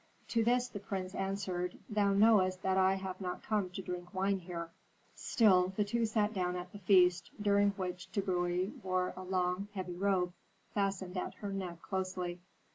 [0.29, 4.39] To this the prince answered, 'Thou knowest that I have not come to drink wine
[4.39, 4.71] here.'
[5.13, 9.95] Still the two sat down at the feast, during which Tbubui wore a long, heavy
[9.95, 10.33] robe
[10.73, 12.39] fastened at her neck closely.